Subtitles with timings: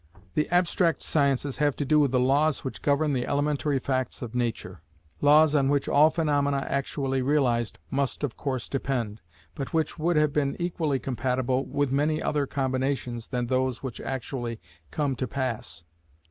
[0.33, 4.33] The abstract sciences have to do with the laws which govern the elementary facts of
[4.33, 4.81] Nature;
[5.21, 9.21] laws on which all phaenomena actually realized must of course depend,
[9.53, 14.59] but which would have been equally compatible with many other combinations than those which actually
[14.89, 15.83] come to pass.